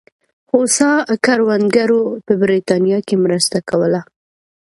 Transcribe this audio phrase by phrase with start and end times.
[0.51, 0.91] هوسا
[1.25, 4.01] کروندګرو په برېټانیا کې مرسته کوله.